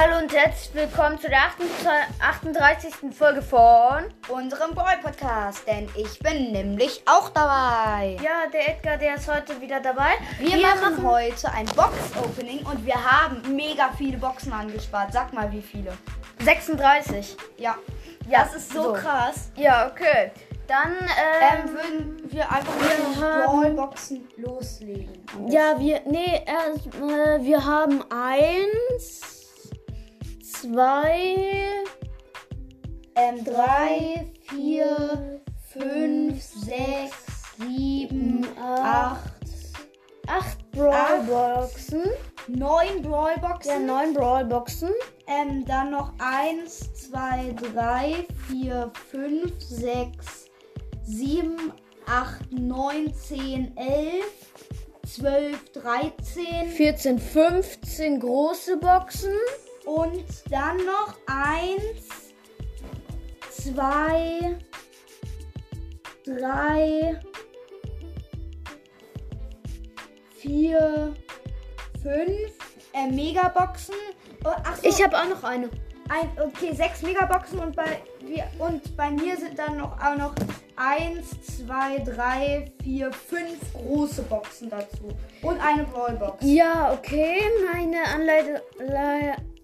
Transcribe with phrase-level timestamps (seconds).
[0.00, 1.40] Hallo und herzlich willkommen zu der
[2.20, 2.94] 38.
[3.12, 8.16] Folge von unserem Brawl Podcast, denn ich bin nämlich auch dabei.
[8.22, 10.10] Ja, der Edgar, der ist heute wieder dabei.
[10.38, 15.12] Wir, wir machen, machen heute ein Box-Opening und wir haben mega viele Boxen angespart.
[15.12, 15.90] Sag mal, wie viele?
[16.44, 17.36] 36.
[17.56, 17.74] Ja.
[18.28, 18.92] ja das ist so, so.
[18.92, 19.50] krass.
[19.56, 20.30] Ja, okay.
[20.68, 25.26] Dann ähm, ähm, würden wir einfach mit Brawlboxen loslegen.
[25.48, 26.02] Ja, wir.
[26.06, 29.37] Nee, äh, wir haben eins,
[30.52, 31.84] zwei,
[33.14, 35.40] ähm, drei, vier,
[35.72, 39.32] fünf, sechs, sieben, acht.
[40.26, 42.02] Acht Brawlboxen.
[42.48, 43.72] Neun Brawlboxen.
[43.72, 44.90] Ja, neun Brawlboxen.
[45.26, 50.48] Ähm, dann noch eins, zwei, drei, vier, fünf, sechs,
[51.04, 51.72] 7,
[52.06, 54.24] 8, 9, 10, 11,
[55.06, 59.32] 12, 13, 14, 15 große Boxen.
[59.88, 62.34] Und dann noch 1,
[63.72, 64.58] 2,
[66.26, 67.20] 3,
[70.36, 71.14] 4,
[72.02, 72.30] 5
[72.92, 73.94] äh, Megaboxen.
[74.44, 74.86] Oh, so.
[74.86, 75.70] Ich habe auch noch eine.
[76.10, 80.34] Ein, okay, sechs Megaboxen und bei, wir, und bei mir sind dann noch, auch noch
[80.76, 85.08] 1, 2, 3, 4, 5 große Boxen dazu.
[85.40, 86.44] Und eine Brawlbox.
[86.44, 87.40] Ja, okay.
[87.72, 88.62] Meine, Anleite,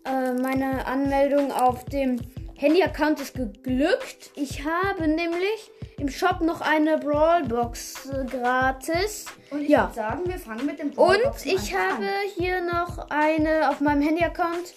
[0.04, 2.20] äh, meine Anmeldung auf dem
[2.56, 4.30] Handy-Account ist geglückt.
[4.36, 9.26] Ich habe nämlich im Shop noch eine Brawlbox äh, gratis.
[9.50, 9.82] Und ich ja.
[9.82, 14.02] würde sagen, wir fangen mit dem Brawlbox Und ich habe hier noch eine auf meinem
[14.02, 14.74] Handy-Account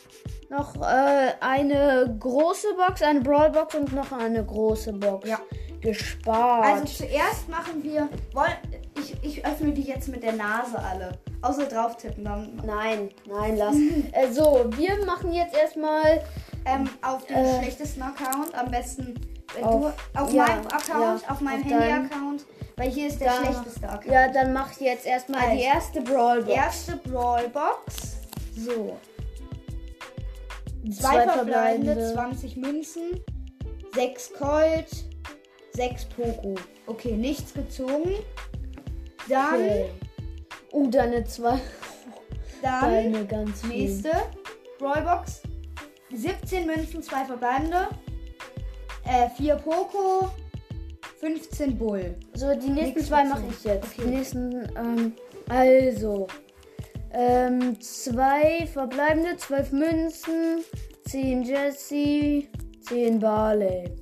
[0.49, 5.27] noch äh, eine große Box, eine Brawlbox und noch eine große Box.
[5.27, 5.39] Ja
[5.81, 6.65] gespart.
[6.65, 8.09] Also zuerst machen wir.
[8.99, 11.17] Ich, ich öffne die jetzt mit der Nase alle.
[11.41, 12.23] Außer drauf tippen.
[12.23, 13.75] Dann nein, nein, lass.
[14.11, 16.23] äh, so, wir machen jetzt erstmal.
[16.65, 18.53] Ähm, auf dem äh, schlechtesten Account.
[18.55, 19.15] Am besten.
[19.61, 22.45] Auf, du, auf ja, meinem Account, ja, auf meinem Handy-Account.
[22.75, 24.05] Weil hier ist der da, schlechteste Account.
[24.05, 26.53] Ja, dann mach ich jetzt erstmal also, die erste Brawlbox.
[26.53, 28.17] Erste Brawlbox.
[28.55, 28.97] So.
[30.83, 33.01] Zwei, Zwei verbleibende, verbleibende, 20 Münzen,
[33.93, 35.05] 6 Colt,
[35.73, 36.55] 6 Poco.
[36.85, 38.13] Okay, nichts gezogen.
[39.27, 39.55] Dann.
[39.55, 39.89] Okay.
[40.71, 41.59] Uh, deine zwei.
[42.61, 42.81] Dann.
[42.81, 44.11] Deine ganz nächste.
[44.79, 45.41] Brawlbox.
[46.13, 47.87] 17 Münzen, 2 verbleibende.
[49.05, 50.31] Äh, 4 Poco.
[51.19, 52.15] 15 Bull.
[52.33, 53.93] So, die nächsten zwei mache ich jetzt.
[53.93, 54.01] Okay.
[54.03, 55.13] Die nächsten, ähm,
[55.49, 56.27] also.
[57.11, 60.63] Ähm, zwei verbleibende, 12 Münzen,
[61.07, 62.43] 10 Jesse,
[62.81, 63.95] 10 Barley.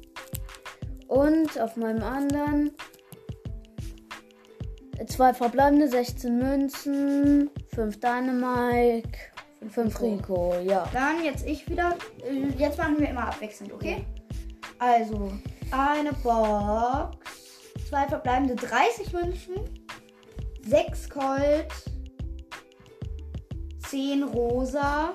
[1.07, 2.71] Und auf meinem anderen
[5.07, 9.09] zwei verbleibende 16 Münzen, 5 Dynamite,
[9.69, 10.87] 5 Rico, ja.
[10.93, 11.95] Dann jetzt ich wieder.
[12.23, 14.05] Äh, jetzt machen wir immer abwechselnd, okay?
[14.79, 15.31] Also,
[15.71, 17.17] eine Box,
[17.89, 19.55] zwei verbleibende 30 Münzen,
[20.67, 21.67] 6 Colt,
[23.89, 25.13] 10 Rosa.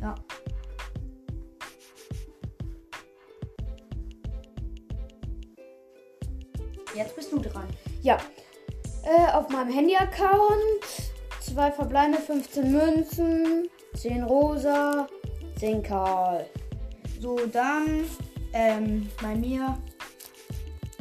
[0.00, 0.14] Ja,
[6.98, 7.68] Jetzt bist du dran.
[8.02, 8.18] Ja.
[9.08, 10.84] Äh, auf meinem Handy-Account
[11.40, 15.08] zwei verbleibende 15 Münzen, 10 rosa,
[15.58, 16.44] 10 Karl.
[17.18, 18.04] So, dann
[18.52, 19.78] ähm, bei mir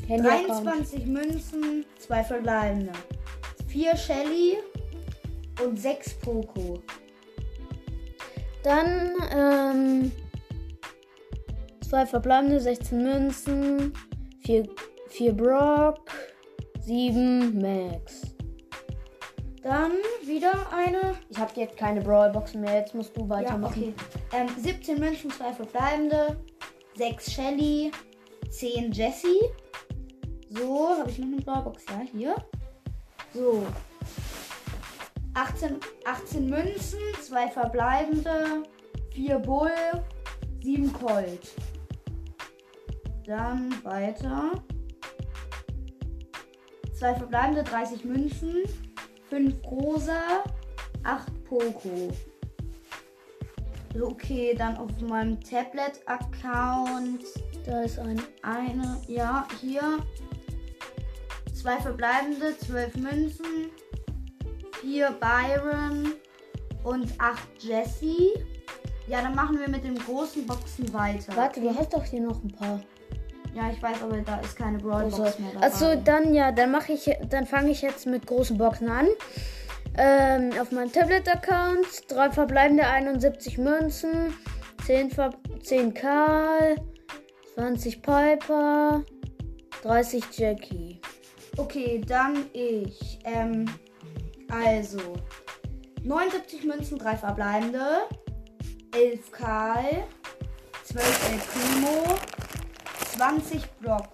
[0.08, 2.94] 23 Münzen, zwei verbleibende.
[3.68, 4.58] 4 Shelly
[5.62, 6.82] und 6 Poco.
[8.64, 10.12] Dann ähm,
[11.82, 13.94] zwei verbleibende 16 Münzen,
[14.46, 14.66] 4
[15.10, 16.12] 4 Brock,
[16.88, 18.22] 7 Max.
[19.62, 19.92] Dann
[20.24, 21.16] wieder eine.
[21.30, 23.94] Ich habe jetzt keine Brawlboxen mehr, jetzt musst du weitermachen.
[23.94, 23.94] Ja,
[24.32, 24.48] okay.
[24.48, 26.40] Ähm, 17 München, 2 verbleibende,
[26.96, 27.92] 6 Shelly,
[28.50, 29.42] 10 Jessie.
[30.50, 31.84] So, habe ich noch eine Brawlbox?
[31.90, 32.36] Ja, hier.
[33.34, 33.66] So.
[35.34, 38.64] 18, 18 Münzen, 2 verbleibende,
[39.14, 39.72] 4 Bull,
[40.64, 41.50] 7 Colt.
[43.26, 44.54] Dann weiter.
[46.98, 48.64] Zwei verbleibende 30 Münzen,
[49.30, 50.44] 5 rosa,
[51.04, 52.10] 8 Poco.
[54.02, 57.22] Okay, dann auf meinem Tablet-Account.
[57.66, 58.20] Da ist ein.
[58.42, 60.00] Eine, ja, hier.
[61.54, 63.70] Zwei verbleibende, 12 Münzen,
[64.82, 66.14] 4 Byron
[66.84, 68.34] und 8 Jesse.
[69.08, 71.36] Ja, dann machen wir mit den großen Boxen weiter.
[71.36, 72.82] Warte, du hast doch hier noch ein paar.
[73.58, 75.66] Ja, ich weiß, aber da ist keine Brawl Box also, mehr dabei.
[75.66, 79.08] Also dann ja, dann mache ich, dann fange ich jetzt mit großen Boxen an.
[79.98, 81.88] Ähm, auf meinem Tablet-Account.
[82.08, 84.36] Drei verbleibende 71 Münzen.
[84.86, 85.32] 10, Ver
[85.64, 86.76] 10 Karl.
[87.56, 89.04] 20 Piper.
[89.82, 91.02] 30 Jackie.
[91.58, 93.18] Okay, dann ich.
[93.24, 93.66] Ähm,
[94.50, 95.00] also
[96.04, 97.82] 79 Münzen, 3 verbleibende.
[98.96, 100.04] 11 Karl.
[100.84, 102.37] 12 El Primo.
[103.18, 104.10] 20 Brock.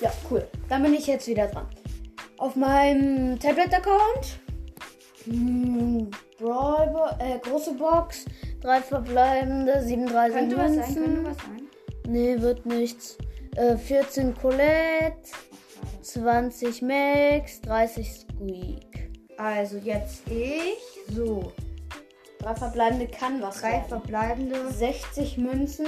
[0.00, 0.46] Ja, cool.
[0.68, 1.66] Dann bin ich jetzt wieder dran.
[2.38, 4.40] Auf meinem Tablet-Account.
[5.24, 8.24] Hm, Brawl äh, große Box.
[8.60, 10.94] Drei verbleibende, 37 Könnte was Münzen.
[10.94, 11.62] sein, könnte was sein.
[12.06, 13.18] Nee, wird nichts.
[13.56, 15.16] Äh, 14 Colette,
[16.02, 19.10] 20 Max, 30 Squeak.
[19.36, 20.78] Also jetzt ich.
[21.14, 21.52] So.
[22.40, 23.88] Drei verbleibende kann was Drei werden.
[23.88, 24.70] verbleibende.
[24.70, 25.86] 60 Münzen,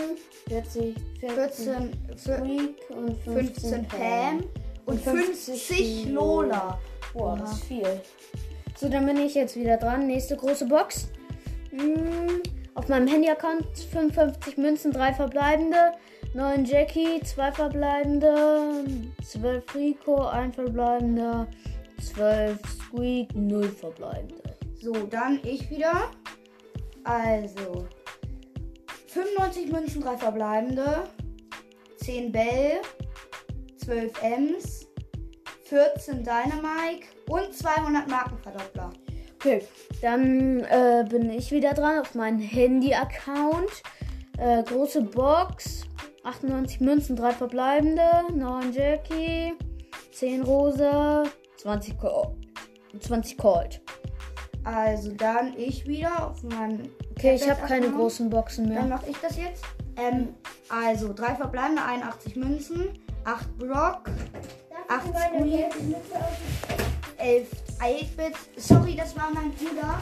[0.48, 4.44] 40, 14 14, Squeak und 15, 15 Pam.
[4.84, 6.78] Und 50 Lola.
[7.14, 8.00] Boah, das ist viel.
[8.76, 10.06] So, dann bin ich jetzt wieder dran.
[10.06, 11.08] Nächste große Box.
[11.70, 12.42] Hm,
[12.74, 15.92] auf meinem Handy-Account 55 Münzen, 3 verbleibende,
[16.34, 18.84] 9 Jackie, 2 verbleibende,
[19.24, 21.46] 12 Rico, 1 verbleibender,
[22.14, 24.42] 12 Squeak, 0 verbleibende.
[24.80, 26.10] So, dann ich wieder.
[27.04, 27.86] Also
[29.08, 31.04] 95 Münzen, 3 verbleibende,
[31.98, 32.80] 10 Bell,
[33.78, 34.86] 12 Ms,
[35.64, 38.90] 14 Dynamike und 200 Markenverdoppler.
[39.36, 39.66] Okay,
[40.00, 43.82] dann äh, bin ich wieder dran auf meinem Handy-Account.
[44.38, 45.82] Äh, große Box,
[46.22, 49.54] 98 Münzen, 3 verbleibende, 9 Jackie,
[50.12, 51.24] 10 Rosa,
[51.56, 52.36] 20 Colt.
[53.00, 53.81] 20 Colt.
[54.64, 56.88] Also dann ich wieder auf meinem.
[57.12, 58.96] Okay, ich habe keine großen Boxen Dann mehr.
[58.96, 59.64] mache ich das jetzt.
[59.96, 60.34] Ähm,
[60.68, 64.02] also drei verbleibende, 81 Münzen, 8 Brock,
[64.88, 65.74] 8 Squeak,
[67.18, 67.48] 11
[67.80, 68.34] 8-Bit.
[68.56, 70.00] Sorry, das war mein Bruder.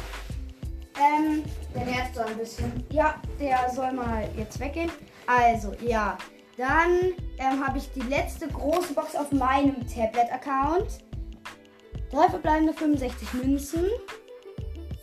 [0.99, 1.43] Ähm,
[1.75, 2.85] Der nervt so ein bisschen.
[2.91, 4.91] ja, der soll mal jetzt weggehen.
[5.27, 6.19] Also, ja.
[6.59, 10.99] Dann ähm, habe ich die letzte große Box auf meinem Tablet-Account.
[12.11, 13.87] Drei verbleibende 65 Münzen,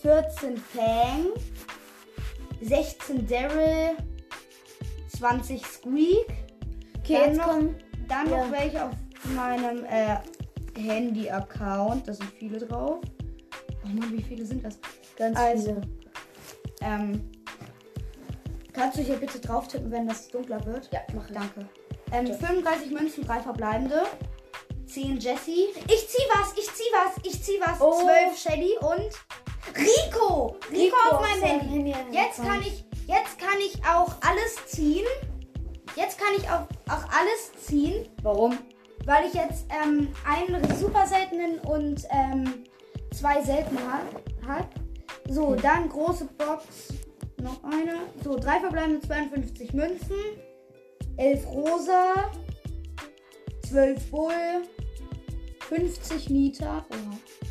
[0.01, 1.27] 14 Fang,
[2.61, 3.97] 16 Daryl,
[5.17, 6.27] 20 Squeak.
[6.99, 7.75] Okay, Dann jetzt noch- kommen.
[8.07, 8.45] Dann Ja.
[8.45, 8.91] noch welche auf
[9.35, 10.17] meinem äh,
[10.79, 12.07] Handy-Account.
[12.07, 12.99] Da sind viele drauf.
[13.83, 14.79] Oh Mann, wie viele sind das?
[15.17, 15.81] Ganz Also, viele.
[16.81, 17.31] Ähm,
[18.71, 20.89] kannst du hier bitte drauf tippen, wenn das dunkler wird?
[20.93, 21.27] Ja, mach.
[21.31, 21.67] Danke.
[22.13, 22.33] Ähm, Ja.
[22.35, 24.03] 35 Münzen, 3 verbleibende.
[24.85, 25.67] 10 Jessie.
[25.87, 27.81] Ich zieh was, ich zieh was, ich zieh was.
[27.81, 27.99] Oh.
[28.01, 29.09] 12 Shelly und
[29.77, 30.57] Rico.
[30.71, 31.91] Rico, auf meinem Handy.
[31.93, 35.05] Handy Jetzt kann ich, jetzt kann ich auch alles ziehen.
[35.95, 38.57] Jetzt kann ich auch, auch alles ziehen, Warum?
[39.05, 42.65] weil ich jetzt ähm, einen super seltenen und ähm,
[43.13, 44.05] zwei seltene habe.
[44.47, 44.69] Hab.
[45.29, 46.93] So, dann große Box.
[47.41, 47.95] Noch eine.
[48.23, 50.15] So, drei verbleibende 52 Münzen.
[51.17, 52.31] 11 rosa.
[53.67, 54.33] 12 Bull.
[55.67, 56.85] 50 Nita.
[56.89, 57.46] Oha.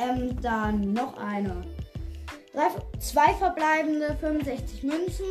[0.00, 1.62] Ähm, dann noch eine.
[2.52, 2.68] Drei,
[2.98, 5.24] zwei verbleibende 65 Münzen.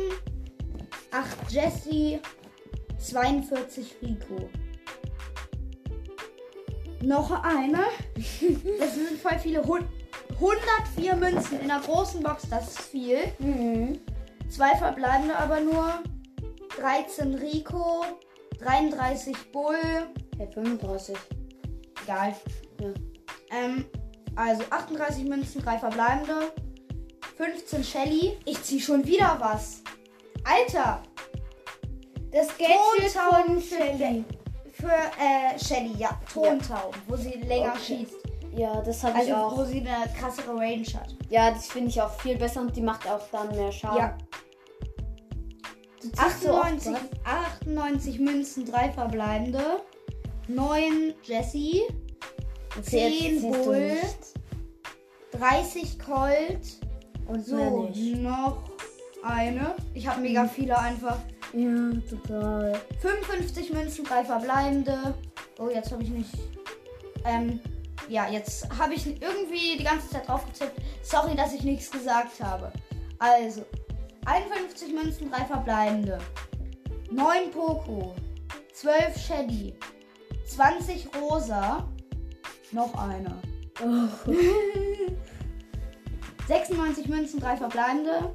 [1.10, 2.20] 8 Jessie.
[2.98, 4.48] 42 Rico.
[7.02, 7.84] Noch eine.
[8.78, 9.64] Das sind voll viele.
[9.64, 9.88] Hun-
[10.34, 12.44] 104 Münzen in der großen Box.
[12.48, 13.18] Das ist viel.
[13.38, 13.98] Mhm.
[14.48, 16.02] Zwei verbleibende aber nur.
[16.78, 18.04] 13 Rico.
[18.60, 19.76] 33 Bull.
[20.38, 21.16] Hey, 35.
[22.04, 22.34] Egal.
[22.80, 22.88] Ja.
[23.50, 23.84] Ähm,
[24.36, 26.52] also 38 Münzen, drei verbleibende.
[27.36, 28.36] 15 Shelly.
[28.44, 29.82] Ich zieh schon wieder was.
[30.44, 31.02] Alter.
[32.30, 34.24] Das Gadget von Shelly.
[34.72, 36.18] Für äh, Shelly, ja.
[36.32, 38.06] Tontauben, wo sie länger Okay.
[38.06, 38.14] schießt.
[38.56, 39.66] Ja, das habe ich Also wo auch.
[39.66, 41.14] sie eine krassere Range hat.
[41.28, 43.98] Ja, das finde ich auch viel besser und die macht auch dann mehr Schaden.
[43.98, 44.18] Ja.
[46.02, 47.00] Du ziehst so oft 98, was?
[47.60, 49.82] 98 Münzen, drei verbleibende.
[50.48, 51.82] 9 Jessie.
[52.78, 53.78] Okay, jetzt 10 ziehst du Bull.
[53.80, 54.18] nicht.
[55.32, 56.60] 30 Colt.
[57.26, 58.64] Und So, noch
[59.22, 59.74] eine.
[59.94, 61.18] Ich habe mega viele einfach.
[61.52, 62.80] Ja, total.
[63.00, 65.14] 55 Münzen, drei verbleibende.
[65.58, 66.30] Oh, jetzt habe ich nicht.
[67.24, 67.60] Ähm,
[68.08, 70.80] ja, jetzt habe ich irgendwie die ganze Zeit drauf getippt.
[71.02, 72.72] Sorry, dass ich nichts gesagt habe.
[73.18, 73.64] Also,
[74.26, 76.18] 51 Münzen, drei verbleibende.
[77.10, 78.14] 9 Poco.
[78.72, 79.74] 12 Shelly.
[80.46, 81.86] 20 Rosa.
[82.72, 83.36] Noch eine.
[83.82, 84.08] Oh.
[86.48, 88.34] 96 Münzen, 3 verbleibende.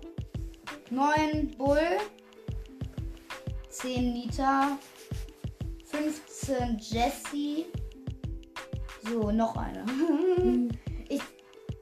[0.89, 1.80] 9 Bull.
[3.70, 4.77] 10 Nita.
[5.86, 7.65] 15 Jessie.
[9.04, 9.86] So, noch eine.
[11.10, 11.22] ich,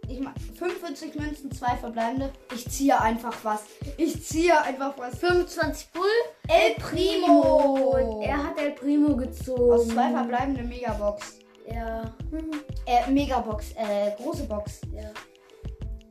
[0.07, 2.31] ich mach 45 Münzen, zwei verbleibende.
[2.53, 3.63] Ich ziehe einfach was.
[3.97, 5.17] Ich ziehe einfach was.
[5.19, 6.03] 25 Bull.
[6.47, 7.95] El Primo.
[7.95, 9.71] Und er hat El Primo gezogen.
[9.71, 11.42] Aus zwei verbleibende Megabox.
[11.67, 12.13] Ja.
[12.85, 13.71] Äh, Megabox.
[13.75, 14.81] Äh, große Box.
[14.93, 15.09] ja.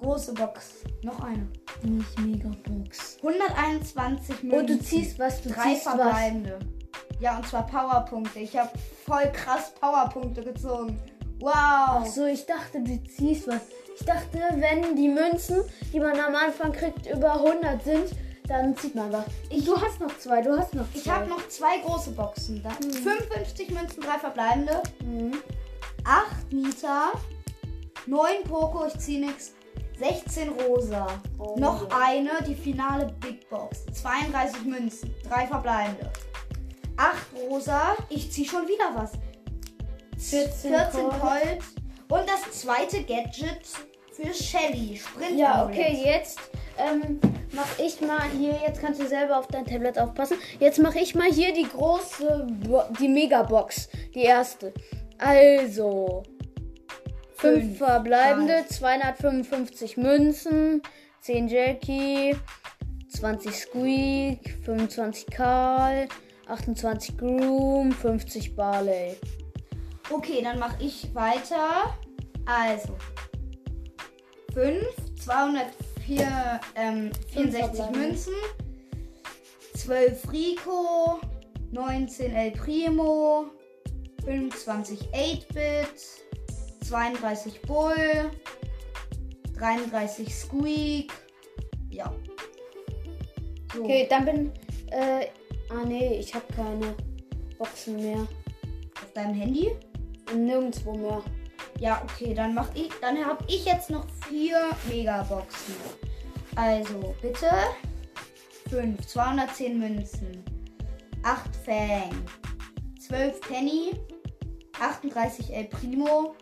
[0.00, 0.82] Große Box.
[1.02, 1.46] Noch eine.
[1.82, 3.18] Nicht Megabox.
[3.22, 4.58] 121 Münzen.
[4.58, 5.94] Und du ziehst was, du Drei ziehst was.
[5.94, 6.58] verbleibende.
[7.20, 8.40] Ja, und zwar Powerpunkte.
[8.40, 8.70] Ich habe
[9.06, 10.98] voll krass Powerpunkte gezogen.
[11.40, 11.52] Wow.
[11.54, 13.60] Ach so, ich dachte, du ziehst was.
[13.98, 18.10] Ich dachte, wenn die Münzen, die man am Anfang kriegt, über 100 sind,
[18.48, 19.24] dann zieht man was.
[19.50, 20.98] Ich, du hast noch zwei, du hast noch zwei.
[20.98, 22.62] Ich habe noch zwei große Boxen.
[22.62, 22.70] Da.
[22.70, 24.82] 55 Münzen, drei verbleibende.
[25.04, 25.34] Mhm.
[26.04, 27.12] 8 Nita.
[28.06, 29.52] 9 Poco, ich zieh nix.
[29.98, 31.06] 16 Rosa.
[31.38, 33.84] Oh, noch eine, die finale Big Box.
[33.92, 36.10] 32 Münzen, drei verbleibende.
[36.96, 37.16] 8
[37.48, 39.12] Rosa, ich zieh schon wieder was.
[40.18, 41.20] 14 14 Colt.
[41.20, 41.58] Colt.
[42.08, 43.62] Und das zweite Gadget
[44.14, 44.96] für Shelly.
[44.96, 45.38] Sprint.
[45.38, 46.38] Ja, okay, jetzt
[46.78, 47.20] ähm,
[47.52, 50.36] mach ich mal hier, jetzt kannst du selber auf dein Tablet aufpassen.
[50.58, 54.72] Jetzt mache ich mal hier die große, Bo die Megabox, die erste.
[55.18, 56.22] Also,
[57.36, 60.82] fünf Fünf, verbleibende, 255 Münzen,
[61.20, 62.36] 10 Jackie,
[63.08, 66.08] 20 Squeak, 25 Karl,
[66.48, 69.16] 28 Groom, 50 Barley.
[70.10, 71.94] Okay, dann mache ich weiter.
[72.44, 72.96] Also
[74.54, 74.84] 5,
[75.24, 77.98] 204, ähm, 64 verbleibende.
[77.98, 78.32] Münzen,
[79.76, 81.20] 12 Rico,
[81.70, 83.46] 19 El Primo,
[84.24, 88.30] 25 8-Bit, 32 Bull,
[89.58, 91.12] 33 Squeak.
[91.90, 92.12] Ja.
[93.74, 93.84] So.
[93.84, 94.52] Okay, dann bin,
[94.90, 95.26] äh,
[95.70, 96.94] ah nee, ich habe keine
[97.58, 98.26] Boxen mehr.
[99.02, 99.70] Auf deinem Handy?
[100.34, 101.22] Nirgendwo mehr.
[101.82, 105.74] Ja, okay, dann mach ich, dann habe ich jetzt noch vier Megaboxen.
[106.54, 107.50] Also, bitte.
[108.70, 110.44] 5, 210 Münzen,
[111.24, 112.24] 8 Fang,
[113.00, 114.00] 12 Penny,
[114.78, 116.36] 38 El Primo,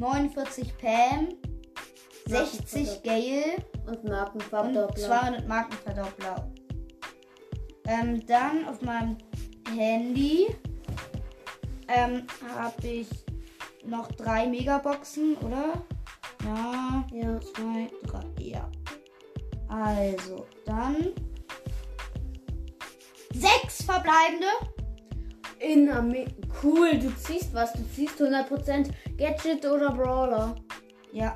[0.00, 1.28] 49 Pam,
[2.26, 3.44] 60 Gale.
[3.86, 5.06] Und und Markenverdoppler.
[5.06, 6.50] 200 Markenverdoppler.
[7.86, 9.18] Ähm, dann auf meinem
[9.72, 10.48] Handy
[11.86, 13.08] ähm, habe ich
[13.90, 15.74] noch drei Megaboxen, oder?
[16.44, 17.40] Ja, Ja.
[17.40, 18.70] zwei, drei, ja.
[19.68, 20.96] Also, dann
[23.32, 24.46] sechs verbleibende.
[25.58, 26.24] In Arme
[26.62, 27.72] Cool, du ziehst was.
[27.74, 30.54] Du ziehst 100% Gadget oder Brawler.
[31.12, 31.34] Ja.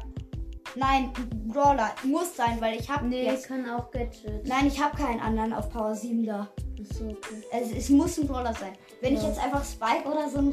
[0.76, 1.12] Nein,
[1.46, 3.46] Brawler muss sein, weil ich habe Nee, jetzt.
[3.48, 4.46] kann auch Gadget.
[4.46, 6.48] Nein, ich habe keinen anderen auf Power 7 da.
[6.80, 7.42] Achso, okay.
[7.52, 8.72] Es, es muss ein Brawler sein.
[9.00, 9.28] Wenn ich Ja.
[9.28, 10.52] jetzt einfach Spike oder so einen.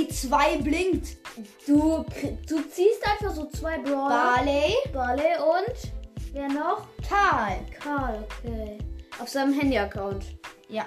[0.00, 1.18] Die zwei blinkt.
[1.66, 2.04] Du,
[2.48, 4.34] du ziehst einfach so zwei Brawler.
[4.36, 5.92] Barley, Barley und
[6.32, 6.86] wer noch?
[7.06, 7.58] Karl.
[7.78, 8.78] Karl, okay.
[9.20, 10.24] Auf seinem Handy-Account.
[10.68, 10.86] Ja,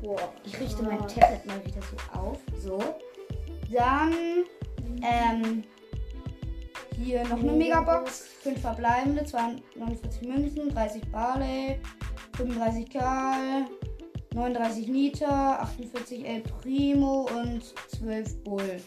[0.00, 0.32] Boah.
[0.44, 1.14] ich richte mein krass.
[1.14, 2.38] Tablet mal wieder so auf.
[2.58, 2.78] So.
[3.70, 4.12] Dann,
[5.02, 5.64] ähm,
[7.00, 8.26] hier noch eine Megabox.
[8.42, 11.78] 5 verbleibende, 249 Münzen, 30 Barley,
[12.36, 13.66] 35 Karl,
[14.34, 17.62] 39 Nita, 48 El Primo und
[17.98, 18.80] 12 Bull.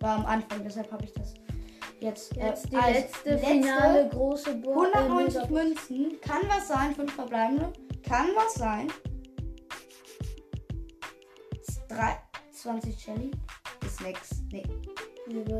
[0.00, 1.34] War am Anfang, deshalb habe ich das
[2.00, 2.36] jetzt.
[2.36, 5.52] äh, Jetzt die als letzte, finale große Bo 190 äh.
[5.52, 6.20] Münzen.
[6.20, 7.72] Kann was sein, 5 verbleibende.
[8.06, 8.88] Kann was sein.
[11.88, 12.16] 3,
[12.52, 13.30] 20 Shelly.
[13.86, 14.30] Ist nix.
[14.50, 14.64] Nee.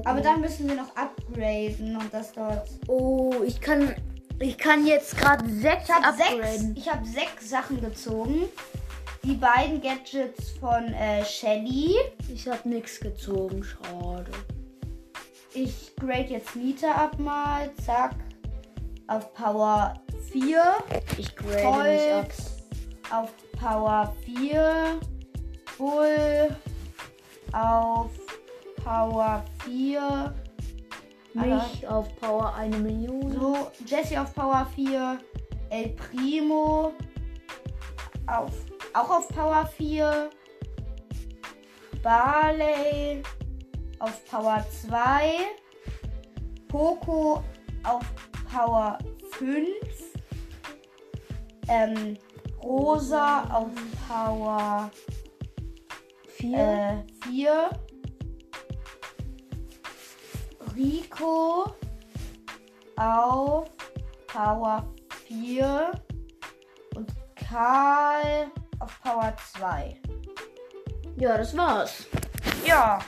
[0.04, 2.68] Aber dann müssen wir noch upgraden und das dauert.
[2.88, 3.94] Oh, ich kann.
[4.38, 8.48] Ich kann jetzt gerade sechs Ich habe sechs, ich hab sechs Sachen gezogen.
[9.24, 11.94] Die beiden Gadgets von äh, Shelly.
[12.32, 14.30] Ich habe nichts gezogen, schade.
[15.54, 17.70] Ich grade jetzt Nita ab mal.
[17.84, 18.16] Zack.
[19.06, 19.94] Auf Power
[20.32, 20.62] 4.
[21.18, 22.28] Ich grade mich ab.
[22.28, 22.34] Colt
[23.12, 25.00] auf Power 4.
[25.78, 26.56] Bull
[27.52, 28.10] auf
[28.82, 30.34] Power 4.
[31.34, 33.32] Mich auf Power eine Million.
[33.32, 35.18] So, Jesse auf Power 4.
[35.70, 36.92] El Primo
[38.26, 38.52] auf,
[38.94, 40.30] auch auf Power 4.
[42.02, 43.22] Barley
[43.98, 45.34] auf Power 2.
[46.68, 47.42] Poco
[47.84, 48.04] auf
[48.50, 48.98] Power
[49.38, 49.66] 5.
[51.68, 52.18] Ähm,
[52.62, 53.70] Rosa auf
[54.08, 54.90] Power
[56.28, 57.04] Vier.
[57.24, 57.70] äh, 4.
[60.76, 61.74] Rico
[62.96, 63.70] auf
[64.26, 64.86] Power
[65.26, 65.92] 4
[66.94, 68.50] und Karl
[69.02, 69.96] Power 2.
[71.16, 72.06] ja, das war's.
[72.64, 72.98] Ja,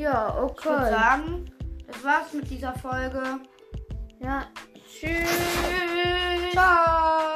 [0.00, 0.58] Ja, okay.
[0.58, 1.50] Ich würde sagen,
[1.86, 3.22] das war's mit dieser Folge.
[4.20, 4.46] Ja,
[4.86, 5.28] tschüss.
[6.52, 7.31] Ciao.